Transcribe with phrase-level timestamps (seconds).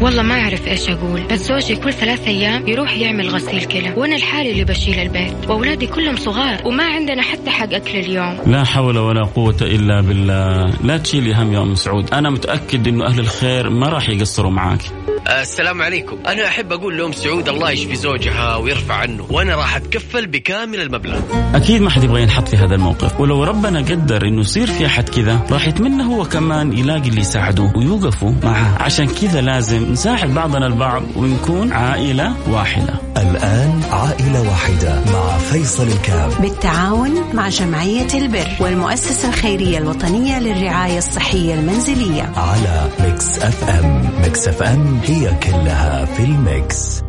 [0.00, 4.16] والله ما أعرف إيش أقول بس زوجي كل ثلاث أيام يروح يعمل غسيل كلى وأنا
[4.16, 8.38] الحالي اللي بشيل البيت وأولادي كلهم صغار وما عندنا حتى حق أكل اليوم.
[8.46, 10.72] لا حول ولا قوة إلا بالله.
[10.84, 12.14] لا تشيلي هم يا أم سعود.
[12.14, 14.80] أنا متأكد أنه أهل الخير ما راح يقصروا معاك.
[15.28, 16.18] السلام عليكم.
[16.26, 21.20] أنا أحب أقول لأم سعود الله يشفي زوجها ويرفع عنه وأنا راح أتكفل بكامل المبلغ.
[21.54, 23.20] أكيد ما حد يبغى ينحط في هذا الموقف.
[23.20, 27.72] ولو ربنا قدر أنه يصير في أحد كذا راح يتمنى هو كمان يلاقي اللي يساعده
[27.76, 28.82] ويوقفوا معه.
[28.82, 32.94] عشان كذا لازم نساعد بعضنا البعض ونكون عائلة واحدة.
[33.16, 41.54] الآن عائلة واحدة مع فيصل الكام بالتعاون مع جمعية البر والمؤسسة الخيرية الوطنية للرعاية الصحية
[41.54, 42.32] المنزلية.
[42.36, 44.10] على Mix FM.
[44.22, 47.02] Mix FM هي كلها في ال mix.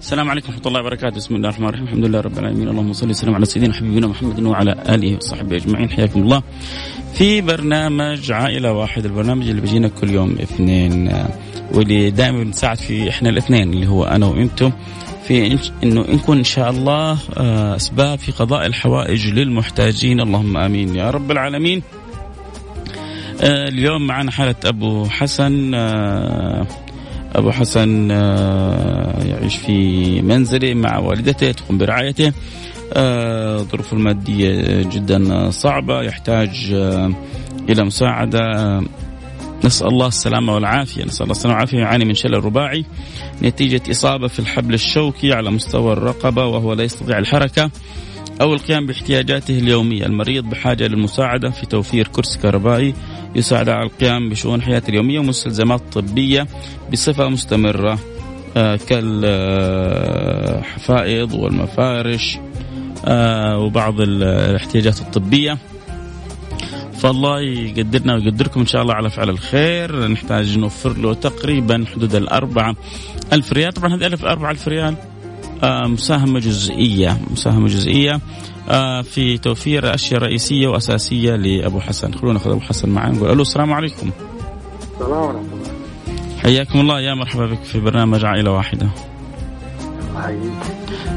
[0.00, 3.10] السلام عليكم ورحمة الله وبركاته، بسم الله الرحمن الرحيم، الحمد لله رب العالمين، اللهم صل
[3.10, 6.42] وسلم على سيدنا حبيبنا محمد وعلى آله وصحبه أجمعين، حياكم الله.
[7.16, 11.12] في برنامج عائلة واحد، البرنامج اللي بيجينا كل يوم اثنين
[11.74, 14.72] واللي دائما بنساعد فيه إحنا الاثنين اللي هو أنا وأنتم
[15.26, 17.18] في إنه نكون إن شاء الله
[17.76, 20.20] أسباب في قضاء الحوائج للمحتاجين.
[20.20, 21.82] اللهم آمين يا رب العالمين.
[23.42, 25.74] اليوم معنا حالة أبو حسن
[27.34, 28.10] أبو حسن
[29.30, 32.32] يعيش في منزله مع والدته تقوم برعايته.
[33.62, 36.50] ظروفه المادية جدا صعبة يحتاج
[37.68, 38.40] إلى مساعدة.
[39.64, 41.04] نسأل الله السلامة والعافية.
[41.04, 41.78] نسأل الله السلامة والعافية.
[41.78, 42.84] يعاني من شلل رباعي.
[43.42, 47.70] نتيجة إصابة في الحبل الشوكي على مستوى الرقبة وهو لا يستطيع الحركة
[48.40, 50.06] أو القيام باحتياجاته اليومية.
[50.06, 52.94] المريض بحاجة للمساعدة في توفير كرسي كهربائي
[53.34, 56.46] يساعد على القيام بشؤون حياته اليومية ومستلزمات طبية
[56.92, 57.98] بصفة مستمرة.
[58.88, 59.34] كالحفائض
[61.34, 62.38] والمفارش.
[63.56, 65.58] وبعض الاحتياجات الطبية.
[66.92, 70.08] فالله يقدرنا ويقدركم إن شاء الله على فعل الخير.
[70.08, 72.76] نحتاج نوفر له تقريبا حدود الأربعة
[73.32, 73.72] ألف ريال.
[73.72, 74.94] طبعا هذه ألف أربعة ألف ريال
[75.64, 78.20] مساهمة جزئية مساهمة جزئية
[79.02, 82.14] في توفير أشياء رئيسية وأساسية لأبو حسن.
[82.14, 84.10] خلونا ناخذ أبو حسن معنا نقول ألو السلام عليكم.
[84.94, 85.72] السلام ورحمة الله.
[86.42, 87.00] حياكم الله.
[87.00, 88.88] يا مرحبا بك في برنامج عائلة واحدة.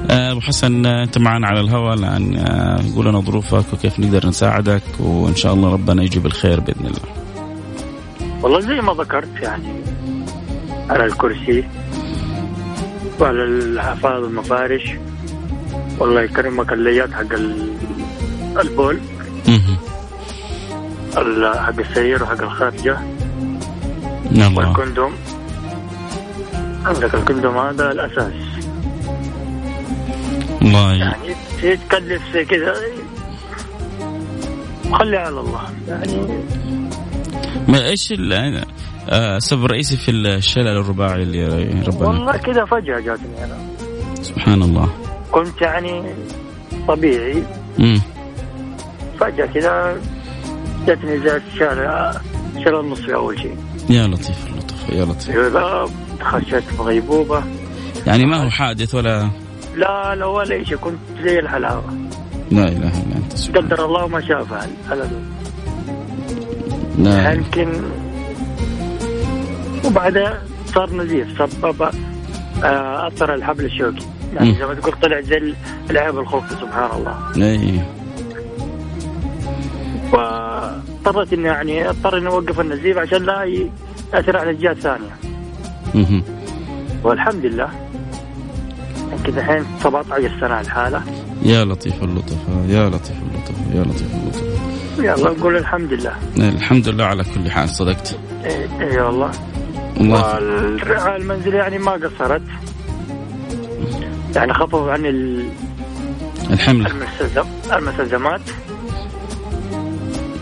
[0.10, 2.38] أبو حسن أنت معنا على الهواء الآن.
[2.96, 7.02] قول لنا ظروفك وكيف نقدر نساعدك وإن شاء الله ربنا يجيب الخير بإذن الله.
[8.42, 9.74] والله زي ما ذكرت يعني
[10.90, 11.64] على الكرسي
[13.20, 14.92] وعلى الحفاظ والمفارش
[16.00, 17.34] والله يكرمك الليات حق
[18.62, 19.00] البول
[21.56, 22.98] حق السرير وحق الخارجة.
[24.32, 24.58] الله.
[24.58, 25.12] والكندوم.
[26.86, 28.34] عندك الكندوم هذا الأساس.
[30.62, 30.94] الله.
[30.94, 32.76] يعني تكلف زي كذا.
[34.94, 35.62] خلي على الله.
[35.88, 36.44] يعني
[37.68, 38.14] ما إيش
[39.12, 41.46] السبب الرئيسي في الشلل الرباعي اللي
[41.88, 42.08] ربنا.
[42.08, 43.58] والله كذا فجأة جاتني أنا.
[44.22, 44.90] سبحان الله.
[45.32, 46.04] كنت يعني
[46.88, 47.44] طبيعي.
[47.80, 48.02] امم
[49.20, 50.02] فجأة كذا
[50.88, 52.22] جاتني زي الشارع
[52.56, 53.58] شلل النصفي أول شيء.
[53.90, 55.54] يا لطيف اللطف يا لطيف.
[56.22, 57.44] خشيت في غيبوبة.
[58.08, 59.30] يعني ما هو حادث ولا
[59.80, 61.94] لا لا ولا شيء كنت زي الحلاوة.
[62.52, 64.70] لا إله إلا أنت قدر الله ما شاء فعل.
[64.92, 65.10] على
[66.98, 67.32] لا.
[67.32, 67.70] يمكن
[69.86, 71.28] وبعدها صار نزيف.
[71.38, 71.82] سبب
[72.64, 74.06] آه، اثر الحبل الشوكي.
[74.36, 74.56] يعني.
[74.56, 75.54] زي ما تقول طلع زي
[75.90, 77.16] العيب الخوف سبحان الله.
[77.38, 77.82] اي
[80.14, 83.44] واضطريت اني يعني أضطر اني اوقف النزيف عشان لا
[84.14, 85.16] ياثر على الجهة الثانية.
[87.04, 87.70] والحمد لله.
[89.30, 91.02] يمكن الحين 17 سنة الحالة.
[91.44, 94.44] يا لطيف اللطف يا لطيف اللطف يا لطيف اللطف.
[95.00, 96.14] يلا نقول الحمد لله.
[96.38, 98.20] الحمد لله على كل حال صدقت.
[98.46, 99.32] اي إي والله.
[100.00, 102.42] الله والرعايه المنزليه يعني ما قصرت.
[104.36, 105.50] يعني خففوا عن ال-
[106.50, 108.42] المستلزم- المستلزمات.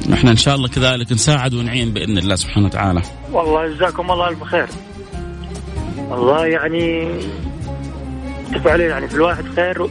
[0.09, 3.01] نحن إن شاء الله كذلك نساعد ونعين بإذن الله سبحانه وتعالى.
[3.31, 4.67] والله جزاكم الله الف خير.
[6.09, 7.09] والله يعني
[8.57, 9.87] تفعلوا يعني في الواحد خير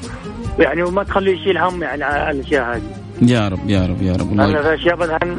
[0.59, 2.83] ويعني وما تخليه يشيل هم يعني على الأشياء هذه.
[3.23, 4.33] يا رب يا رب يا رب.
[4.33, 5.37] الله في أشياء مثلا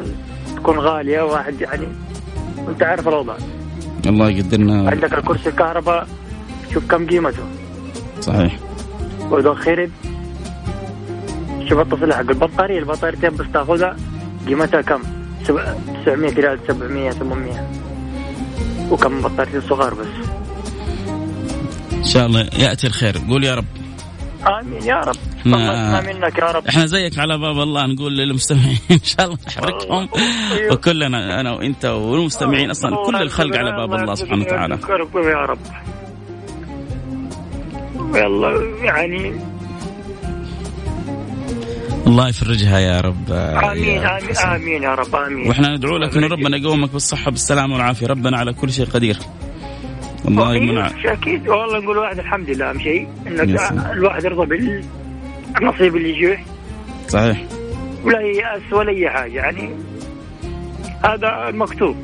[0.56, 1.86] تكون غالية واحد يعني.
[2.68, 3.36] أنت عارف الاوضاع
[4.06, 4.90] الله يقدرنا.
[4.90, 6.06] عندك الكرسي الكهرباء
[6.74, 7.42] شوف كم قيمته.
[8.20, 8.58] صحيح.
[9.30, 9.90] وإذا خرب
[11.68, 13.96] شوف التصليح حق البطارية البطاريتين بس تأخذها
[14.48, 15.00] قيمتها كم؟
[15.44, 15.74] سبع-
[16.06, 17.68] 900 ريال 700 800
[18.90, 20.27] وكم بطاريتين صغار بس.
[21.98, 23.18] إن شاء الله يأتي الخير.
[23.28, 23.64] قول يا رب.
[24.46, 25.16] آمين يا رب.
[25.44, 25.60] نعم.
[25.60, 26.66] يسمع منك يا رب.
[26.66, 28.78] إحنا زيك على باب الله نقول للمستمعين.
[28.90, 30.08] إن شاء الله نحركهم
[30.52, 30.72] أيوه.
[30.72, 32.96] وكلنا أنا وإنت والمستمعين أصلا.
[33.06, 34.78] كل الخلق على باب الله سبحانه وتعالى.
[35.14, 35.58] يا رب.
[37.96, 39.40] والله يعني
[42.06, 43.32] الله يفرجها يا رب.
[43.32, 44.36] آمين يا امين.
[44.36, 45.48] آمين يا رب آمين.
[45.48, 48.06] وإحنا ندعو لك ان ربنا يقومك بالصحة بالسلامة والعافية.
[48.06, 49.16] ربنا على كل شيء قدير.
[50.28, 50.90] الله يمنع.
[51.04, 53.72] أكيد والله نقول واحد الحمد لله أهم شيء انك.
[53.92, 56.38] الواحد يرضى بالنصيب اللي يجيه
[57.08, 57.44] صحيح.
[58.04, 59.70] ولا ييأس ولا أي حاجة يعني
[61.04, 61.96] هذا المكتوب.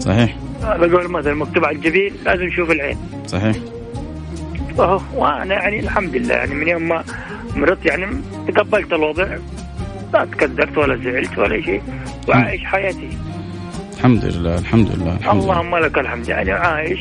[0.00, 0.36] صحيح.
[0.62, 2.98] هذا قول مثلا مكتوب على الجبين لازم نشوف العين.
[3.26, 3.56] صحيح.
[4.78, 7.04] أهو، وأنا يعني الحمد لله يعني من يوم ما
[7.56, 8.06] مرضت يعني
[8.48, 9.36] تقبلت الوضع
[10.14, 11.82] لا تكدرت ولا زعلت ولا شيء
[12.28, 13.08] وعايش حياتي.
[14.04, 15.52] الحمد لله الحمد لله الحمد لله.
[15.52, 17.00] اللهم لك الحمد يعني عايش.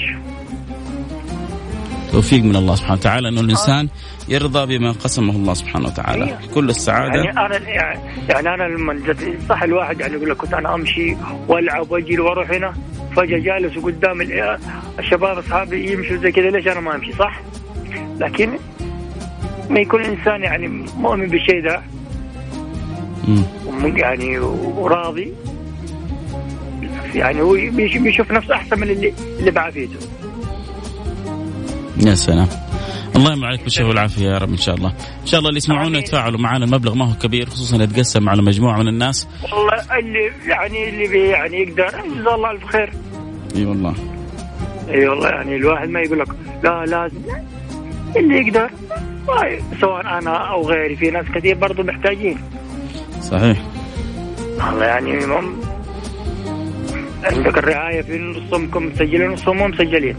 [2.12, 3.88] توفيق من الله سبحانه وتعالى انه الإنسان
[4.30, 6.26] يرضى بما قسمه الله سبحانه وتعالى.
[6.26, 6.38] أيوه.
[6.54, 7.24] كل السعادة.
[7.24, 9.16] يعني أنا يعني, يعني أنا لما
[9.50, 11.16] صح الواحد يعني يقول لك كنت أنا أمشي
[11.48, 12.74] وألعب وأجري وأروح هنا
[13.16, 14.58] فجأة جالس قدام ال-
[15.00, 17.42] الشباب أصحابي يمشوا زي كذا ليش أنا ما أمشي؟ صح؟
[18.20, 18.50] لكن
[19.70, 20.68] ما يكون الإنسان يعني
[20.98, 21.82] مؤمن بالشيء ده.
[23.68, 25.34] وم- يعني وراضي.
[27.15, 29.95] يعني هو بيش- بيشوف نفسه أحسن من اللي اللي بعافيته
[32.06, 32.48] يا سلام.
[33.15, 34.89] الله يمنع عليك بالشفاء والعافية يا رب إن شاء الله.
[35.21, 36.00] إن شاء الله اللي يسمعونا.
[36.00, 39.27] يتفاعلوا معنا المبلغ ما هو كبير خصوصا يتقسم على مجموعة من الناس.
[39.44, 42.94] والله اللي يعني اللي بي يعني يقدر جزاه الله الف خير
[43.56, 43.94] إي والله.
[44.89, 46.27] إي والله يعني الواحد ما يقول لك
[46.63, 47.18] لا لازم
[48.16, 48.69] اللي يقدر.
[49.27, 52.38] طيب، سواء أنا أو غيري في ناس كثير برضو محتاجين.
[53.21, 53.57] صحيح.
[54.59, 55.25] والله يعني
[57.24, 60.16] عندك الرعاية في نصهم مسجلين نصهم مو مسجلين.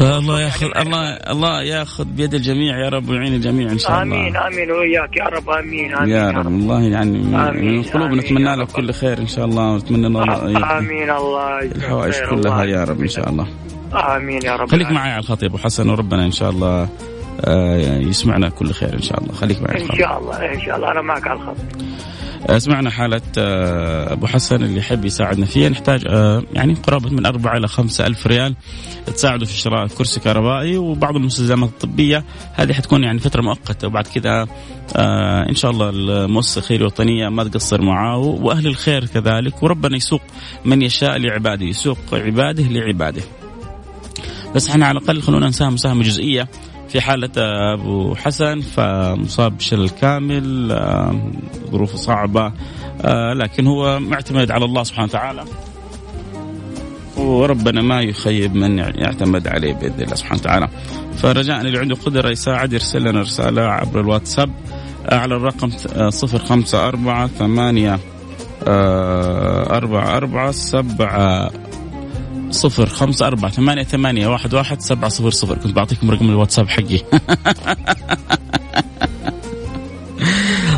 [0.00, 4.02] الله ياخذ الله الله ياخذ بيد الجميع يا رب ويعين الجميع إن شاء الله.
[4.02, 6.10] آمين آمين وياك يا رب آمين آمين.
[6.10, 8.68] يا رب والله يعني من القلوب نتمنى لك.
[8.68, 13.08] كل خير إن شاء الله ونتمنى الله آمين الله الحوائج كلها الله يا رب إن
[13.08, 13.46] شاء الله.
[14.16, 14.68] آمين يا رب.
[14.70, 16.88] خليك معي على الخط يا ابو حسن وربنا إن شاء الله
[18.08, 19.32] يسمعنا كل خير إن شاء الله.
[19.32, 20.92] خليك معي إن شاء الله إن شاء الله.
[20.92, 21.56] أنا معك على الخط.
[22.48, 25.68] آه، سمعنا حالة آه، أبو حسن اللي يحب يساعدنا فيها.
[25.68, 28.54] نحتاج آه، يعني قرابة من أربعة إلى خمسة ألف ريال
[29.06, 32.24] تساعده في شراء كرسي كهربائي وبعض المستلزمات الطبية.
[32.54, 34.46] هذه حتكون يعني فترة مؤقتة وبعد كذا
[34.96, 39.62] آه، إن شاء الله المؤسسة الخيرية الوطنية ما تقصر معاه وأهل الخير كذلك.
[39.62, 40.22] وربنا يسوق
[40.64, 43.22] من يشاء لعباده يسوق عباده لعباده.
[44.54, 46.48] بس إحنا على الأقل خلونا نساهم مساهمة جزئية.
[46.88, 47.30] في حالة
[47.74, 51.30] أبو حسن فمصاب بشلل كامل آه،
[51.70, 52.52] ظروفه صعبة
[53.04, 55.44] آه، لكن هو معتمد على الله سبحانه وتعالى
[57.16, 60.68] وربنا ما يخيب من يعتمد عليه بإذن الله سبحانه وتعالى.
[61.16, 64.50] فرجاء اللي عنده قدرة يساعد يرسل لنا رسالة عبر الواتساب
[65.12, 67.98] على الرقم 054 8
[68.66, 71.50] أربعة أربعة سبعة
[72.50, 75.58] صفر خمسة أربعة ثمانية ثمانية واحد واحد سبعة صفر صفر.
[75.58, 76.98] كنت بعطيكم رقم الواتساب حقي.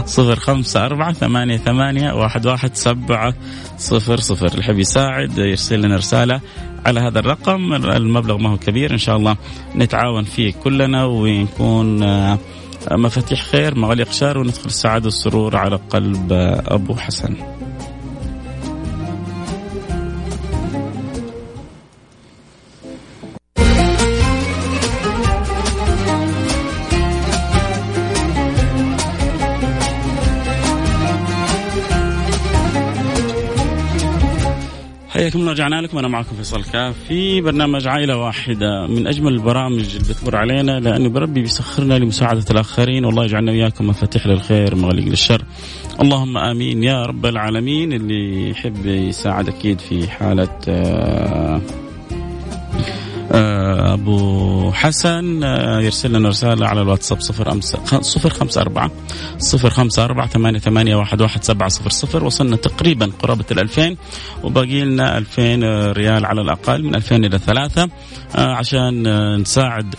[0.06, 3.34] صفر خمسة أربعة ثمانية ثمانية واحد واحد سبعة
[3.79, 4.46] صفر صفر.
[4.46, 6.41] اللي يحب يساعد يرسل لنا رسالة
[6.87, 9.37] على هذا الرقم المبلغ ما هو كبير إن شاء الله
[9.77, 12.39] نتعاون فيه كلنا ونكون آه،
[12.91, 17.34] مفاتيح خير مغاليق شر وندخل السعادة والسرور على قلب آه، أبو حسن.
[35.37, 35.99] الله رجعنا لكم.
[35.99, 38.87] أنا معكم فيصل كاف في برنامج عائلة واحدة.
[38.87, 44.27] من أجمل البرامج اللي بتمر علينا لأنه بربي بيسخرنا لمساعدة الآخرين والله يجعلنا وياكم مفاتيح
[44.27, 45.43] للخير مغاليق للشر.
[46.03, 46.85] اللهم آمين.
[46.85, 47.93] يا رب العالمين.
[47.93, 50.58] اللي يحب يساعد أكيد في حالة
[53.32, 58.91] آه أبو حسن آه، يرسل لنا رسالة على الواتساب صفر أمس- صفر خمسة أربعة
[59.39, 63.97] صفر خمسة أربعة ثمانية ثمانية واحد واحد سبعة صفر صفر وصلنا تقريبا قرابة الألفين
[64.44, 67.89] وباقي لنا ألفين ريال على الأقل من ألفين إلى ثلاثة
[68.37, 69.03] آه، عشان
[69.41, 69.94] نساعد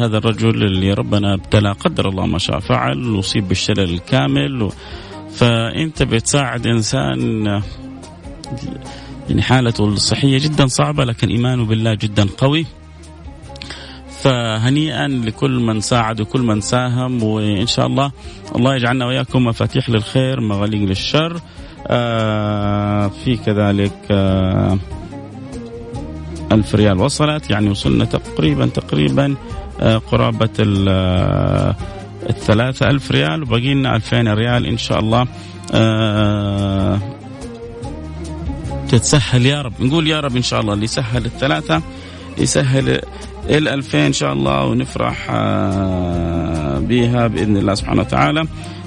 [0.00, 4.70] هذا الرجل اللي ربنا ابتلى قدر الله ما شاء فعل وأصيب بالشلل الكامل.
[5.34, 7.46] فأنت بتساعد إنسان
[9.28, 12.66] يعني حالته الصحية جدا صعبة لكن إيمانه بالله جدا قوي.
[14.22, 18.12] فهنيئا لكل من ساعد وكل من ساهم وإن شاء الله
[18.56, 21.40] الله يجعلنا وإياكم مفاتيح للخير مغاليق للشر.
[21.86, 24.78] آه في كذلك آه
[26.52, 29.36] ألف ريال وصلت يعني وصلنا تقريبا تقريبا
[29.80, 30.50] آه قرابة
[32.30, 32.90] الثلاثة.
[32.90, 35.26] ألف ريال وبقي لنا ألفين ريال إن شاء الله.
[35.74, 37.00] آه
[38.88, 39.72] تتسهل يا رب.
[39.80, 41.82] نقول يا رب إن شاء الله اللي يسهل الثلاثة
[42.38, 43.00] يسهل
[43.50, 48.44] ال 2000 إن شاء الله ونفرح آه، بها بإذن الله سبحانه وتعالى.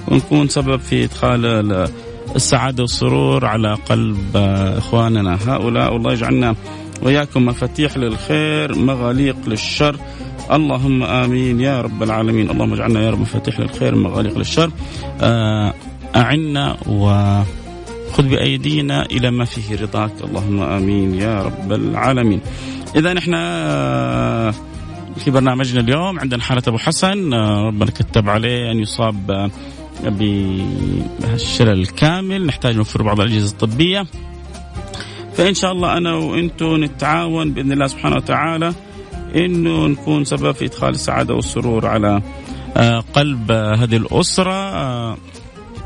[0.08, 1.88] ونكون سبب في إدخال
[2.36, 5.38] السعادة والسرور على قلب آه، إخواننا.
[5.46, 6.54] هؤلاء والله يجعلنا
[7.02, 9.96] وياكم مفاتيح للخير مغاليق للشر.
[10.52, 12.50] اللهم آمين يا رب العالمين.
[12.50, 14.70] اللهم اجعلنا يا رب مفاتيح للخير مغاليق للشر.
[15.20, 15.74] آه،
[16.16, 16.76] أعنا
[18.10, 20.12] وخذ بأيدينا إلى ما فيه رضاك.
[20.24, 22.40] اللهم آمين يا رب العالمين.
[22.96, 24.54] إذا إحنا آه،
[25.16, 29.50] في برنامجنا اليوم عندنا حالة أبو حسن آه، ربنا كتب عليه أن يصاب آه،
[30.04, 32.46] بالشلل الكامل.
[32.46, 34.06] نحتاج نوفر بعض الأجهزة الطبية.
[35.34, 38.74] فإن شاء الله أنا وأنتم نتعاون بإذن الله سبحانه وتعالى
[39.36, 42.22] إنه نكون سبب في إدخال السعادة والسرور على
[43.14, 45.16] قلب هذه الأسرة.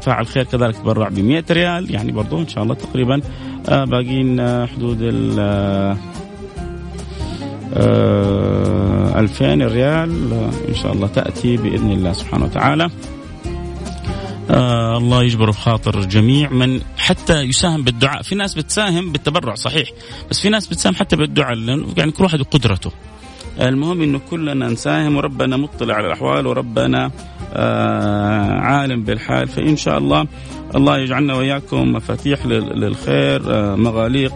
[0.04, 1.94] فاعل خير كذلك تبرع ب 100 ريال.
[1.94, 3.20] يعني برضو إن شاء الله تقريبا
[3.68, 5.40] باقيين حدود ال
[9.16, 12.90] 2000 آه، ريال آه، إن شاء الله تأتي بإذن الله سبحانه وتعالى.
[14.50, 18.23] آه الله يجبر بخاطر الجميع من حتى يساهم بالدعاء.
[18.23, 19.88] في ناس بتساهم بالتبرع صحيح
[20.30, 21.58] بس في ناس بتساهم حتى بالدعاء
[21.96, 22.90] يعني كل واحد بقدرته
[23.61, 27.11] المهم إنه كلنا نساهم وربنا مطلع على الأحوال وربنا
[27.52, 29.49] آه عالم بالحال.
[29.49, 30.26] فإن شاء الله
[30.76, 34.32] الله يجعلنا وإياكم مفاتيح للخير آه مغاليق.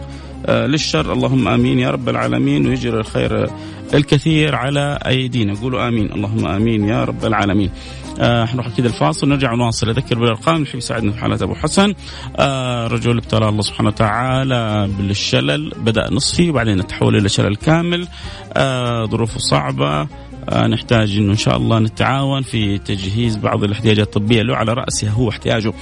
[0.47, 1.13] للشر.
[1.13, 2.67] اللهم آمين يا رب العالمين.
[2.67, 3.49] ويجري الخير
[3.93, 5.53] الكثير على أيدينا.
[5.61, 6.11] قولوا آمين.
[6.11, 7.71] اللهم آمين يا رب العالمين.
[8.19, 9.29] آه حنروح أكيد الفاصل.
[9.29, 10.55] نرجع نواصل أذكر بالأرقام.
[10.55, 11.93] اللي يساعدنا في حاله أبو حسن.
[12.35, 15.73] آه رجل ابتلى الله سبحانه وتعالى بالشلل.
[15.77, 18.07] بدأ نصفي وبعدين تحول إلى شلل كامل.
[18.53, 20.07] آه ظروفه صعبة.
[20.49, 25.09] آه نحتاج إنه إن شاء الله نتعاون في تجهيز بعض الاحتياجات الطبية له على رأسها.
[25.09, 25.73] هو احتياجه.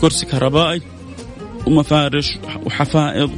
[0.00, 0.82] كرسي كهربائي.
[1.66, 3.30] ومفارش وحفائض.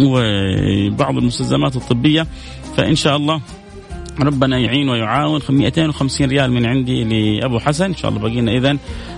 [0.00, 2.26] وبعض المستلزمات الطبية
[2.76, 3.40] فإن شاء الله
[4.20, 5.40] ربنا يعين ويعاون.
[5.48, 8.76] 250 ريال من عندي لأبو حسن إن شاء الله باقينا اذا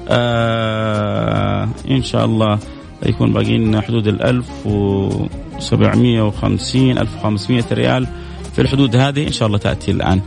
[0.09, 2.59] آه إن شاء الله
[3.07, 8.07] يكون باقينا حدود ال 1750 1500 ريال.
[8.59, 10.21] في الحدود هذه إن شاء الله تأتي الآن.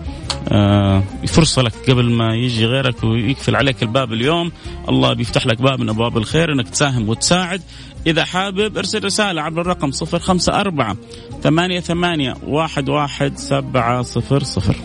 [0.51, 4.51] آه فرصة لك قبل ما يجي غيرك ويقفل عليك الباب اليوم.
[4.89, 7.61] الله بيفتح لك باب من أبواب الخير أنك تساهم وتساعد.
[8.07, 10.97] إذا حابب أرسل رسالة عبر الرقم صفر خمسة أربعة
[11.43, 14.75] ثمانية ثمانية واحد واحد سبعة صفر صفر.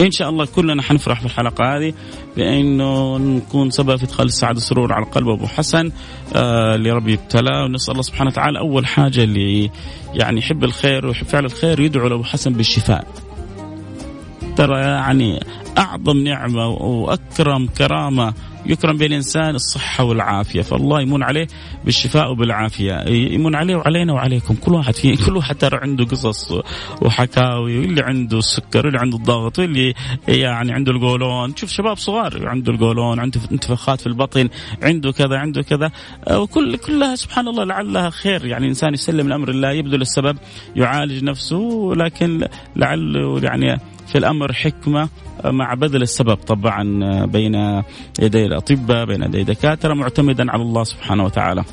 [0.00, 1.92] إن شاء الله كلنا حنفرح في الحلقة هذه
[2.36, 5.92] بأنه نكون سبب في إدخال السعاده والسرور على قلب ابو حسن.
[6.34, 9.70] آه اللي ربي ابتلاه ونسأل الله سبحانه وتعالى أول حاجة اللي
[10.14, 13.06] يعني يحب الخير ويحب فعل الخير يدعو لأبو حسن بالشفاء.
[14.56, 15.40] ترى يعني
[15.78, 18.34] أعظم نعمة وأكرم كرامة
[18.66, 20.62] يكرم بين الإنسان الصحة والعافية.
[20.62, 21.46] فالله يمن عليه
[21.84, 23.04] بالشفاء وبالعافية.
[23.08, 24.54] يمن عليه وعلينا وعليكم.
[24.54, 26.52] كل واحد في كل واحد ترى عنده قصص
[27.02, 29.94] وحكاوي واللي عنده السكر واللي عنده الضغط واللي
[30.28, 31.54] يعني عنده القولون.
[31.54, 34.48] تشوف شباب صغار عنده القولون عنده انتفاخات في البطن
[34.82, 35.90] عنده كذا عنده كذا.
[36.30, 38.46] وكل كلها سبحان الله لعلها خير.
[38.46, 40.36] يعني انسان يسلم الأمر الله يبذل السبب
[40.76, 43.80] يعالج نفسه لكن لعله يعني
[44.12, 45.08] في الأمر حكمة
[45.44, 46.82] مع بذل السبب طبعا
[47.24, 47.82] بين
[48.20, 51.64] يدي الأطباء بين يدي دكاتره معتمدا على الله سبحانه وتعالى.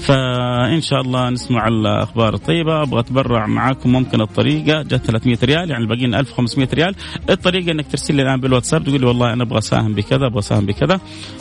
[0.00, 2.82] فإن شاء الله نسمع الأخبار الطيبة.
[2.82, 4.82] أبغى أتبرع معاكم ممكن الطريقة.
[4.82, 6.94] جت 300 ريال يعني الباقيين 1500 ريال.
[7.30, 10.66] الطريقة إنك ترسل لي الآن بالواتساب تقول لي والله أنا أبغى أساهم بكذا أبغى أساهم
[10.66, 11.00] بكذا.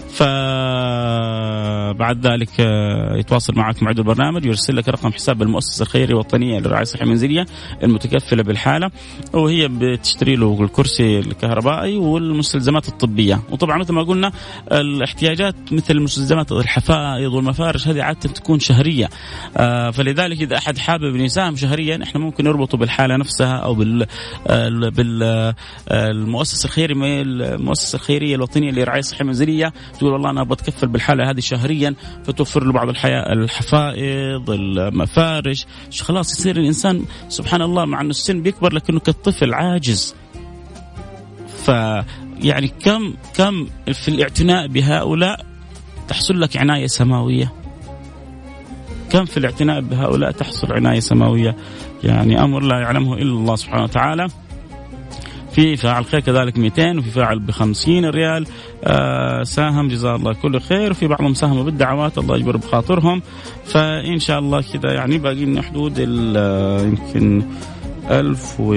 [0.09, 0.27] فبعد
[2.27, 7.03] ذلك آه، يتواصل معك معد البرنامج ويرسل لك رقم حساب المؤسسة الخيرية الوطنيه للرعايه الصحيه
[7.03, 7.45] المنزليه
[7.83, 8.91] المتكفلة بالحالة.
[9.33, 13.39] وهي بتشتري له الكرسي الكهربائي والمستلزمات الطبية.
[13.51, 14.31] وطبعا مثل ما قلنا
[14.71, 19.09] الاحتياجات مثل المستلزمات الحفائض والمفارش هذه عادة تكون شهرية.
[19.57, 24.07] آه، فلذلك إذا أحد حابب يساهم شهريا إحنا ممكن نربطه بالحالة نفسها أو بال
[24.91, 31.95] بالمؤسسه الخيريه المؤسسة الخيرية الوطنية للرعايه الصحيه المنزليه تقول والله أنا بتكفل بالحالة هذه شهريا
[32.23, 35.65] فتوفر له بعض الحياة الحفائض المفارش.
[36.01, 40.15] خلاص يصير الإنسان سبحان الله مع إنه السن بيكبر لكنه كالطفل عاجز.
[41.65, 41.67] ف
[42.41, 45.45] يعني كم كم في الاعتناء بهؤلاء
[46.07, 47.58] تحصل لك عناية سماوية؟
[49.09, 51.55] كم في الاعتناء بهؤلاء تحصل عناية سماوية؟
[52.03, 54.27] يعني أمر لا يعلمه إلا الله سبحانه وتعالى.
[55.51, 58.45] في فاعل خير كذلك 200 وفي فاعل ب 50 ريال.
[58.83, 60.91] آه ساهم جزاه الله كل خير.
[60.91, 63.21] وفي بعضهم ساهموا بالدعوات الله يجبر بخاطرهم.
[63.65, 65.93] فإن شاء الله كذا يعني باقي لنا حدود
[66.37, 67.43] آه، يمكن
[68.11, 68.73] 1000 و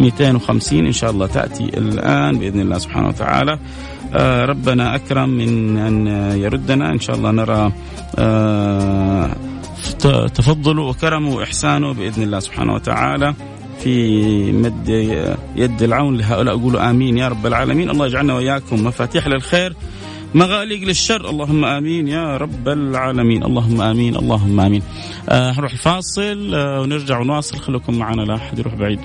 [0.00, 3.58] 250 إن شاء الله تأتي الآن بإذن الله سبحانه وتعالى.
[4.14, 6.92] ربنا أكرم من أن يردنا.
[6.92, 7.72] إن شاء الله نرى
[8.18, 9.36] آه
[10.34, 13.34] تفضله وكرمه وإحسانه بإذن الله سبحانه وتعالى
[13.80, 14.88] في مد
[15.56, 16.54] يد العون لهؤلاء.
[16.54, 17.90] اقولوا آمين يا رب العالمين.
[17.90, 19.74] الله يجعلنا وإياكم مفاتيح للخير.
[20.34, 21.30] مغاليق للشر.
[21.30, 23.44] اللهم آمين يا رب العالمين.
[23.44, 24.82] اللهم آمين اللهم آمين.
[25.28, 27.58] آه نروح الفاصل آه ونرجع ونواصل.
[27.58, 28.98] خليكم معنا لا أحد يروح بعيد.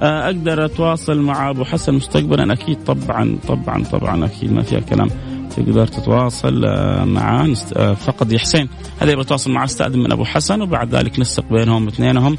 [0.00, 4.24] آه أقدر أتواصل مع أبو حسن مستقبلا؟ أكيد طبعا طبعا طبعا.
[4.24, 5.10] أكيد ما فيها كلام
[5.56, 8.68] تقدر تتواصل آه، معاه آه، فقد يا حسين
[9.00, 12.38] هذا يبغى يتواصل معاه استاذن من أبو حسن وبعد ذلك نسق بينهم اثنينهم.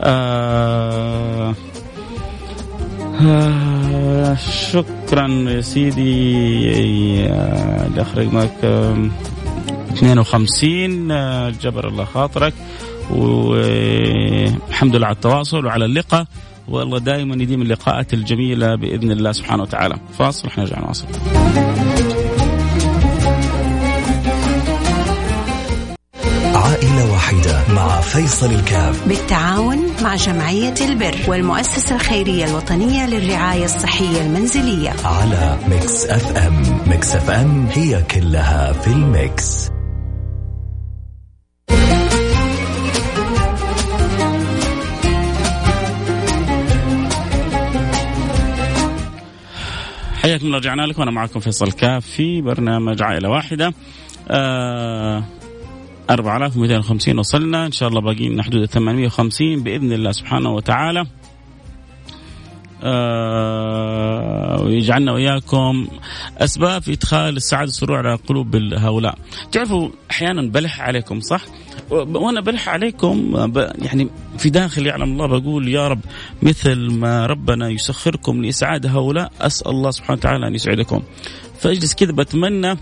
[0.00, 1.54] آه
[3.26, 4.34] آه
[4.72, 7.26] شكرا يا سيدي.
[7.28, 9.10] آه الاخ رقمك آه
[9.92, 12.54] 52 آه جبر الله خاطرك.
[13.10, 16.26] والحمد لله على التواصل وعلى اللقاء.
[16.68, 19.96] والله دائما يديم اللقاءات الجميلة بإذن الله سبحانه وتعالى.
[20.18, 21.06] فاصل ونرجع نواصل.
[26.72, 29.08] عائلة واحدة مع فيصل الكاف.
[29.08, 34.92] بالتعاون مع جمعية البر والمؤسسة الخيرية الوطنية للرعاية الصحية المنزلية.
[35.04, 36.62] على Mix FM.
[36.86, 39.70] Mix FM هي كلها في ال mix.
[50.22, 51.00] حياكم الله رجعنا لكم.
[51.00, 53.72] وأنا معكم فيصل كاف في برنامج عائلة واحدة.
[54.30, 55.24] آه
[56.10, 61.06] 4250 وصلنا إن شاء الله باقي لنا حدود 850 بإذن الله سبحانه وتعالى
[62.84, 65.86] آه ويجعلنا وإياكم
[66.38, 69.18] أسباب في إدخال السعادة والسرور على قلوب هؤلاء.
[69.52, 71.40] تعرفوا أحيانا بلح عليكم صح؟
[71.90, 73.34] وأنا بلح عليكم
[73.78, 76.00] يعني في داخل يعلم الله بقول يا رب
[76.42, 81.02] مثل ما ربنا يسخركم لإسعاد هؤلاء أسأل الله سبحانه وتعالى أن يسعدكم.
[81.58, 82.76] فأجلس كذا بتمنى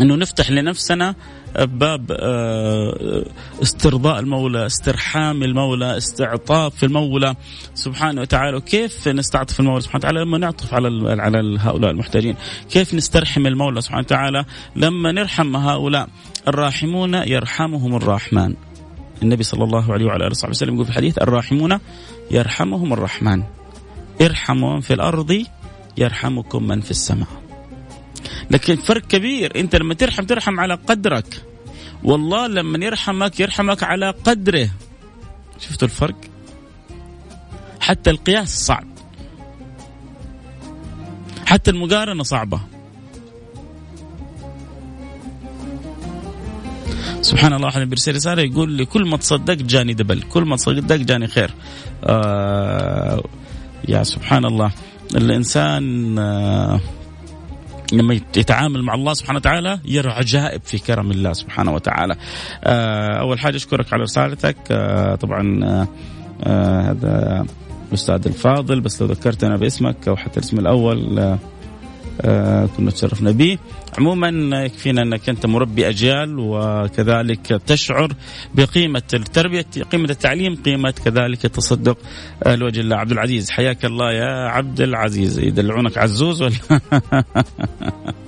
[0.00, 1.14] أنه نفتح لنفسنا
[1.58, 3.24] باب آه،
[3.62, 7.34] استرضاء المولى استرحام المولى استعطاف المولى.
[7.74, 12.36] سبحانه وتعالى وكيف نستعطف المولى سبحانه وتعالى؟ لما نعطف على على هؤلاء المحتاجين.
[12.70, 14.44] كيف نسترحم المولى سبحانه وتعالى؟
[14.76, 16.08] لما نرحم هؤلاء
[16.48, 18.54] الراحمون يرحمهم الرحمن.
[19.22, 21.78] النبي صلى الله عليه وعلى آله وصحبه وسلم يقول في الحديث الراحمون
[22.30, 23.42] يرحمهم الرحمن.
[24.20, 25.44] ارحموا من في الأرض
[25.98, 27.49] يرحمكم من في السماء.
[28.50, 29.60] لكن فرق كبير.
[29.60, 31.42] انت لما ترحم ترحم على قدرك.
[32.04, 34.70] والله لما يرحمك يرحمك على قدره.
[35.58, 36.16] شفتوا الفرق؟
[37.80, 38.86] حتى القياس صعب.
[41.46, 42.60] حتى المقارنة صعبة.
[47.20, 51.00] سبحان الله واحد بيرسل رسالة يقول لي كل ما تصدقت جاني دبل كل ما تصدقت
[51.00, 51.54] جاني خير.
[52.04, 53.24] آه
[53.88, 54.72] يا سبحان الله.
[55.14, 56.80] الإنسان آه
[57.92, 62.16] لما يتعامل مع الله سبحانه وتعالى يرى عجائب في كرم الله سبحانه وتعالى.
[62.64, 65.60] آه، أول حاجة أشكرك على رسالتك آه، طبعا
[66.46, 67.46] آه، هذا
[67.88, 71.38] الاستاذ الفاضل بس لو ذكرتنا باسمك أو حتى الاسم الأول
[72.76, 73.58] كنا تشرفنا به.
[73.98, 74.28] عموما
[74.64, 78.12] يكفينا أنك أنت مربي أجيال وكذلك تشعر
[78.54, 81.98] بقيمة التربية قيمة التعليم قيمة كذلك التصدق
[82.46, 82.96] لوجه الله.
[82.96, 85.38] عبد العزيز حياك الله يا عبد العزيز.
[85.38, 86.52] يدلعونك عزوز ولا؟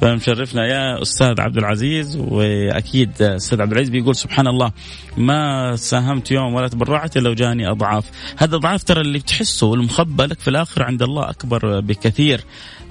[0.00, 4.72] فمشرفنا يا أستاذ عبد العزيز وأكيد أستاذ عبد العزيز بيقول سبحان الله
[5.16, 8.04] ما ساهمت يوم ولا تبرعت إلا وجاني أضعاف.
[8.36, 12.40] هذا اضعاف ترى اللي بتحسه والمخبى لك في الآخر عند الله أكبر بكثير.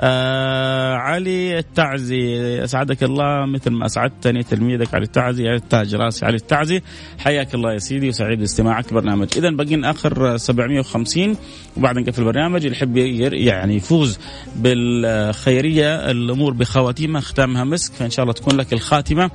[0.02, 2.64] آه علي التعزي.
[2.64, 6.82] أسعدك الله مثل ما أسعدتني تلميذك علي التعزي علي التاج راسي علي التعزي.
[7.20, 9.28] حياك الله يا سيدي وسعيد باستماعك برنامج.
[9.38, 11.36] اذا باقي آخر 750
[11.78, 12.66] وبعد نقفل البرنامج.
[12.66, 14.20] اللي يحب يعني يفوز
[14.56, 17.94] بالخيرية الأمور بخواتيمها ختامها مسك.
[17.94, 19.32] فإن شاء الله تكون لك الخاتمة.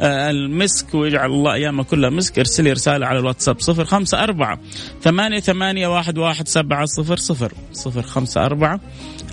[0.00, 2.38] آه المسك ويجعل الله ايامها كلها مسك.
[2.38, 4.58] ارسلي رسالة على الواتساب 054
[5.02, 7.52] 8 8 1 1 7 0 0
[7.86, 8.80] 054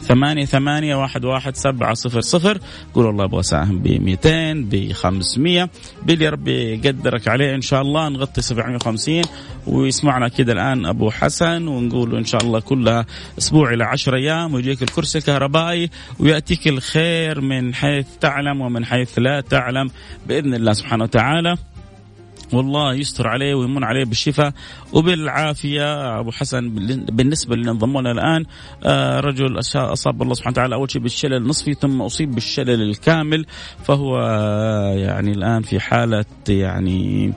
[0.03, 2.57] ثمانية ثمانية واحد واحد سبعة صفر صفر.
[2.93, 5.69] قول والله أبغى أساهم ب 200 ب 500
[6.03, 7.55] باللي ربي يقدرك عليه.
[7.55, 9.21] إن شاء الله نغطي 750
[9.67, 13.05] ويسمعنا كده الآن أبو حسن ونقول إن شاء الله كلها
[13.37, 14.53] أسبوع إلى 10 أيام.
[14.53, 15.89] ويجيك الكرسي الكهربائي
[16.19, 19.89] ويأتيك الخير من حيث تعلم ومن حيث لا تعلم.
[20.27, 21.57] بإذن الله سبحانه وتعالى.
[22.53, 24.53] والله يستر عليه ويمن عليه بالشفاء
[24.93, 26.19] وبالعافية.
[26.19, 26.69] أبو حسن
[27.05, 28.45] بالنسبة اللي انضموا لنا الآن
[28.83, 33.45] آه، رجل أصاب الله سبحانه وتعالى أول شيء بالشلل النصفي ثم أصيب بالشلل الكامل
[33.83, 37.33] فهو آه، يعني الآن في حالة يعني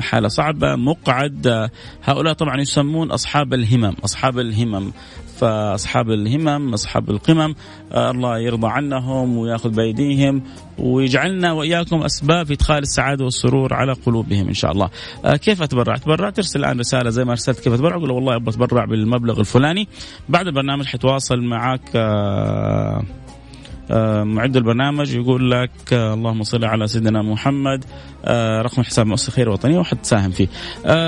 [0.00, 1.68] حالة صعبة مقعد
[2.04, 4.92] هؤلاء طبعا يسمون أصحاب الهمم أصحاب الهمم
[5.36, 7.54] فأصحاب الهمم أصحاب القمم
[7.92, 10.42] آه الله يرضى عنهم ويأخذ بأيديهم
[10.78, 14.90] ويجعلنا وإياكم أسباب إدخال السعادة والسرور على قلوبهم إن شاء الله.
[15.24, 18.50] آه كيف أتبرع؟ اتبرع ترسل الآن رسالة زي ما أرسلت كيف أتبرع؟ قول والله أبغى
[18.50, 19.88] أتبرع بالمبلغ الفلاني.
[20.28, 23.02] بعد البرنامج حتواصل معك آه،
[24.24, 27.84] معد البرنامج يقول لك آه، اللهم صل على سيدنا محمد
[28.24, 30.48] آه، رقم حساب مؤسسة خير وطنيه وحتساهم فيه.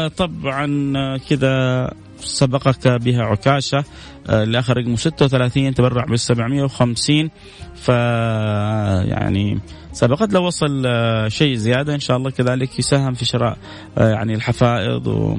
[0.09, 3.85] طبعا كذا سبقك بها عكاشة
[4.29, 7.31] اللي اخر رقمه 36 تبرع بال 750
[7.75, 7.88] ف
[9.09, 9.59] يعني
[9.93, 10.87] سبقت لو وصل
[11.29, 13.57] شيء زيادة إن شاء الله كذلك يساهم في شراء
[13.97, 15.38] يعني الحفائض و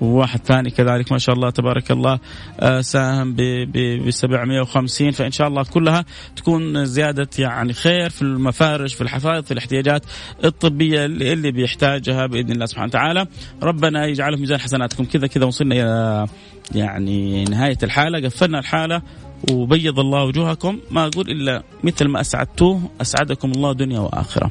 [0.00, 2.18] وواحد ثاني كذلك ما شاء الله تبارك الله
[2.60, 6.04] آه، ساهم ب 750 فإن شاء الله كلها
[6.36, 10.02] تكون زيادة يعني خير في المفارش في الحفائظ في الاحتياجات
[10.44, 13.26] الطبية اللي بيحتاجها بإذن الله سبحانه وتعالى.
[13.62, 15.04] ربنا يجعله في ميزان حسناتكم.
[15.04, 16.26] كذا كذا وصلنا إلى
[16.74, 19.02] يعني نهاية الحالة قفلنا الحالة
[19.50, 20.78] وبيض الله وجوهكم.
[20.90, 24.50] ما أقول إلا مثل ما أسعدتوه أسعدكم الله دنيا وآخرة.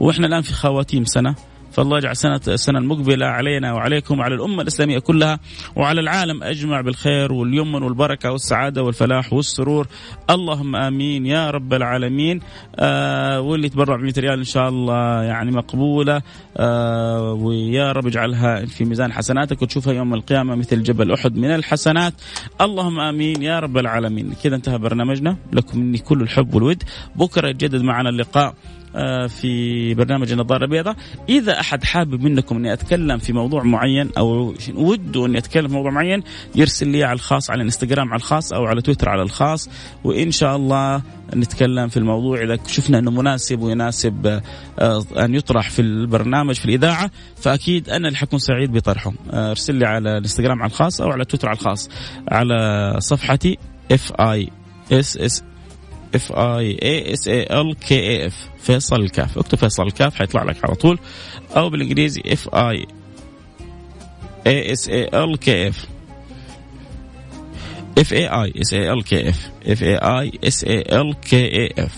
[0.00, 1.34] وإحنا الآن في خواتيم سنة.
[1.76, 5.38] فالله يجعل سنة السنة المقبلة علينا وعليكم وعلى الأمة الإسلامية كلها
[5.76, 9.86] وعلى العالم أجمع بالخير واليمن والبركة والسعادة والفلاح والسرور.
[10.30, 12.40] اللهم آمين يا رب العالمين.
[12.76, 16.22] آه واللي تبرع ب 100 ريال إن شاء الله يعني مقبولة.
[16.56, 22.14] آه ويا رب اجعلها في ميزان حسناتك وتشوفها يوم القيامة مثل جبل أحد من الحسنات.
[22.60, 24.34] اللهم آمين يا رب العالمين.
[24.44, 25.36] كذا انتهى برنامجنا.
[25.52, 26.82] لكم مني كل الحب والود.
[27.16, 28.54] بكرة يتجدد معنا اللقاء.
[29.28, 30.96] في برنامج النظارة البيضاء.
[31.28, 35.90] إذا أحد حابب منكم أني أتكلم في موضوع معين أو وده أني أتكلم في موضوع
[35.90, 36.22] معين
[36.54, 39.68] يرسل لي على الخاص على الانستغرام على الخاص أو على تويتر على الخاص
[40.04, 41.02] وإن شاء الله
[41.36, 42.42] نتكلم في الموضوع.
[42.42, 44.40] إذا شفنا أنه مناسب ويناسب
[44.78, 49.74] آه، أن يطرح في البرنامج في الإذاعة فأكيد أنا اللي حكون سعيد بطرحه آه، ارسل
[49.74, 51.90] لي على الانستغرام على الخاص أو على تويتر على الخاص.
[52.28, 53.58] على صفحتي
[53.92, 54.48] F A
[54.92, 55.42] S S
[56.16, 59.38] F A I S A L K A F فيصل الكاف.
[59.38, 60.98] اكتب فيصل الكاف حيطلع لك على طول.
[61.56, 62.86] أو بالإنجليزي F A
[64.46, 65.86] I S A L K F
[67.98, 71.44] F A I S A L K F F A I S A L K
[71.44, 71.94] A F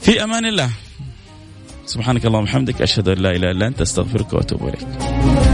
[0.00, 0.70] في أمان الله.
[1.86, 5.49] سبحانك اللهم وبحمدك أشهد أن لا إله إلا أنت أستغفرك وأتوب إليك.